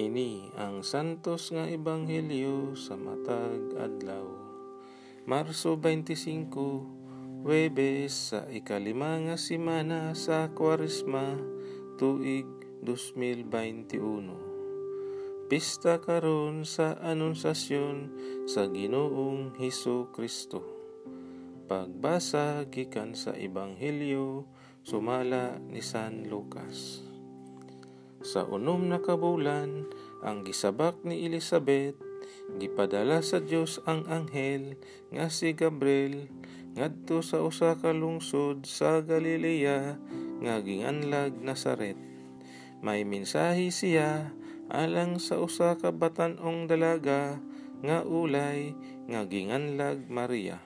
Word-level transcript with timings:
Kini 0.00 0.48
ang 0.56 0.80
santos 0.80 1.52
nga 1.52 1.68
ebanghelyo 1.68 2.72
sa 2.72 2.96
matag 2.96 3.76
adlaw. 3.76 4.24
Marso 5.28 5.76
25, 5.76 7.44
Webes 7.44 8.32
sa 8.32 8.48
ikalima 8.48 9.20
nga 9.20 9.36
simana 9.36 10.16
sa 10.16 10.48
Kwaresma, 10.56 11.36
tuig 12.00 12.48
2021. 12.80 15.52
Pista 15.52 16.00
karon 16.00 16.64
sa 16.64 16.96
anunsasyon 16.96 18.08
sa 18.48 18.72
Ginoong 18.72 19.52
Hesus 19.60 20.08
Kristo. 20.16 20.64
Pagbasa 21.68 22.64
gikan 22.72 23.12
sa 23.12 23.36
ebanghelyo 23.36 24.48
sumala 24.80 25.60
ni 25.60 25.84
San 25.84 26.24
Lucas. 26.24 27.09
Sa 28.20 28.44
unom 28.44 28.84
na 28.84 29.00
kabulan, 29.00 29.88
ang 30.20 30.44
gisabak 30.44 31.00
ni 31.08 31.24
Elizabeth, 31.24 31.96
gipadala 32.60 33.24
sa 33.24 33.40
Dios 33.40 33.80
ang 33.88 34.04
anghel 34.12 34.76
nga 35.08 35.32
si 35.32 35.56
Gabriel 35.56 36.28
ngadto 36.76 37.24
sa 37.24 37.40
usa 37.40 37.80
ka 37.80 37.96
lungsod 37.96 38.68
sa 38.68 39.00
Galilea 39.00 39.96
nga 40.44 40.54
ginganlag 40.60 41.32
Nazaret. 41.40 41.96
May 42.84 43.08
mensahe 43.08 43.72
siya 43.72 44.32
alang 44.68 45.16
sa 45.16 45.40
usa 45.40 45.80
ka 45.80 45.88
batan-ong 45.88 46.68
dalaga 46.70 47.40
nga 47.80 48.04
ulay 48.04 48.76
nga 49.08 49.24
ginganlag 49.24 50.06
Maria. 50.12 50.60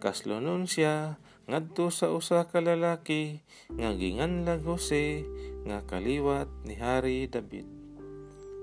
Kaslonon 0.00 0.64
siya 0.64 1.20
ngadto 1.46 1.88
sa 1.94 2.10
usa 2.10 2.48
ka 2.48 2.58
lalaki 2.58 3.40
nga 3.76 3.94
ginganlag 3.94 4.66
Jose 4.66 5.22
nga 5.66 5.82
kaliwat 5.82 6.46
ni 6.62 6.78
Hari 6.78 7.26
David. 7.26 7.66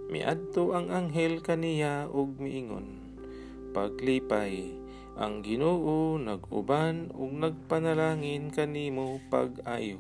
Miadto 0.08 0.72
ang 0.72 0.88
anghel 0.88 1.44
kaniya 1.44 2.08
ug 2.08 2.39
miingon. 2.39 3.03
Paglipay, 3.75 4.72
ang 5.19 5.44
Ginoo 5.44 6.16
nag-uban 6.16 7.11
ug 7.11 7.36
nagpanalangin 7.36 8.55
kanimo 8.55 9.19
pag-ayo. 9.28 10.00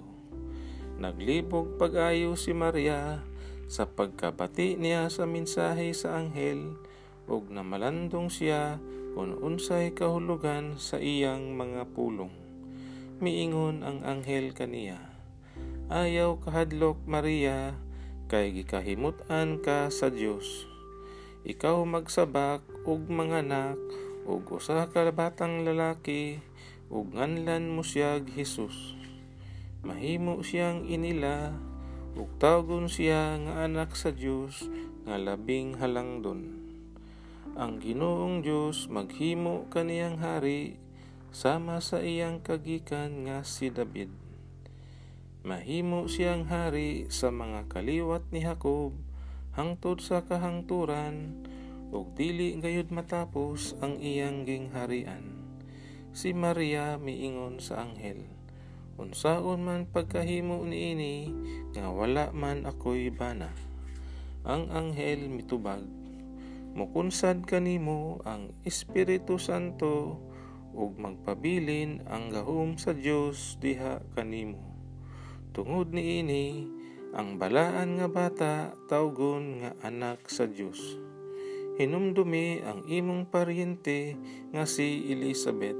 Naglibog 0.95 1.75
pag-ayo 1.75 2.39
si 2.39 2.55
Maria 2.55 3.19
sa 3.67 3.83
pagkabati 3.83 4.79
niya 4.79 5.11
sa 5.11 5.27
mensahe 5.27 5.91
sa 5.91 6.23
anghel 6.23 6.79
ug 7.27 7.51
namalandong 7.51 8.31
siya 8.31 8.79
kung 9.11 9.35
unsay 9.43 9.91
kahulugan 9.91 10.79
sa 10.79 11.03
iyang 11.03 11.51
mga 11.51 11.83
pulong. 11.91 12.31
Miingon 13.19 13.83
ang 13.83 14.07
anghel 14.07 14.55
kaniya 14.55 15.12
Ayaw 15.91 16.39
kahadlok 16.39 17.03
Maria, 17.03 17.75
kay 18.31 18.55
gikahimutan 18.55 19.59
ka 19.59 19.91
sa 19.91 20.07
Dios. 20.07 20.63
Ikaw 21.43 21.83
magsabak 21.83 22.63
ug 22.87 23.11
manganak 23.11 23.75
ug 24.23 24.47
usa 24.47 24.87
ka 24.87 25.03
batang 25.11 25.67
lalaki 25.67 26.39
ug 26.87 27.11
nganlan 27.11 27.67
mo 27.67 27.83
siya 27.83 28.23
Hesus. 28.23 28.95
Mahimo 29.83 30.39
siyang 30.39 30.87
inila 30.87 31.51
ug 32.15 32.31
tawgon 32.39 32.87
siya 32.87 33.35
nga 33.43 33.67
anak 33.67 33.99
sa 33.99 34.15
Dios 34.15 34.63
nga 35.03 35.19
labing 35.19 35.83
halangdon. 35.83 36.63
Ang 37.59 37.83
Ginoong 37.83 38.39
Dios 38.39 38.87
maghimo 38.87 39.67
kaniyang 39.67 40.23
hari 40.23 40.79
sama 41.35 41.83
sa 41.83 41.99
iyang 41.99 42.39
kagikan 42.39 43.27
nga 43.27 43.43
si 43.43 43.67
David 43.67 44.22
Mahimo 45.43 46.07
siyang 46.07 46.47
hari 46.47 47.11
sa 47.11 47.27
mga 47.27 47.67
kaliwat 47.67 48.23
ni 48.31 48.47
Jacob 48.47 48.95
hangtod 49.59 49.99
sa 49.99 50.23
kahangturan 50.23 51.35
ug 51.91 52.15
dili 52.15 52.55
gayud 52.63 52.95
matapos 52.95 53.75
ang 53.83 53.99
iyang 53.99 54.47
gingharian. 54.47 55.35
Si 56.15 56.31
Maria 56.31 56.95
miingon 56.95 57.59
sa 57.59 57.83
anghel, 57.83 58.23
Unsaon 58.95 59.67
man 59.67 59.83
pagkahimo 59.83 60.63
niini 60.63 61.27
nga 61.75 61.91
wala 61.91 62.31
man 62.31 62.63
ako'y 62.63 63.11
bana. 63.11 63.51
Ang 64.47 64.71
anghel 64.71 65.27
mitubag, 65.27 65.83
Mukunsad 66.71 67.43
kanimo 67.43 68.23
ang 68.23 68.55
Espiritu 68.63 69.35
Santo 69.35 70.23
ug 70.71 70.95
magpabilin 70.95 72.07
ang 72.07 72.31
gahom 72.31 72.79
sa 72.79 72.95
Dios 72.95 73.59
diha 73.59 73.99
kanimo 74.15 74.72
Tungod 75.53 75.93
ni 75.93 76.25
ini, 76.25 76.65
ang 77.13 77.37
balaan 77.37 78.01
nga 78.01 78.09
bata 78.09 78.73
tawgon 78.89 79.61
nga 79.61 79.77
anak 79.85 80.25
sa 80.25 80.49
Dios. 80.49 80.97
Hinumdumi 81.77 82.65
ang 82.65 82.81
imong 82.89 83.29
paryente 83.29 84.17
nga 84.49 84.65
si 84.65 85.13
Elizabeth. 85.13 85.77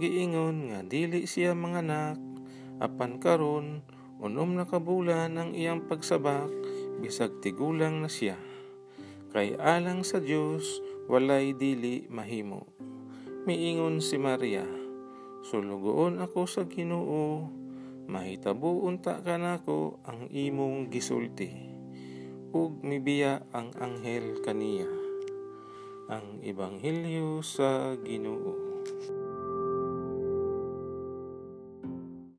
Giingon 0.00 0.72
nga 0.72 0.80
dili 0.80 1.28
siya 1.28 1.52
manganak, 1.52 2.16
apan 2.80 3.20
karon 3.20 3.84
unom 4.16 4.56
na 4.56 4.64
kabulan 4.64 5.36
ang 5.36 5.52
iyang 5.52 5.84
pagsabak 5.84 6.48
bisag 7.04 7.36
tigulang 7.44 8.00
na 8.00 8.08
siya. 8.08 8.40
Kay 9.36 9.60
alang 9.60 10.08
sa 10.08 10.24
Dios 10.24 10.80
walay 11.04 11.52
dili 11.52 12.08
mahimo. 12.08 12.64
Miingon 13.44 14.00
si 14.00 14.16
Maria, 14.16 14.64
Sulugoon 15.44 16.16
ako 16.16 16.48
sa 16.48 16.64
Ginoo 16.64 17.65
mahitabo 18.06 18.82
unta 18.86 19.18
kanako 19.22 19.98
ang 20.06 20.30
imong 20.30 20.90
gisulti. 20.90 21.50
Ug 22.54 22.80
mibiya 22.86 23.42
ang 23.52 23.74
anghel 23.76 24.40
kaniya. 24.42 24.88
Ang 26.06 26.40
ebanghelyo 26.46 27.42
sa 27.42 27.98
Ginoo 27.98 28.66